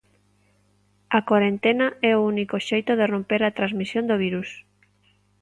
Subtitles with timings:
[1.17, 4.49] A corentena é o único xeito de romper a transmisión do virus.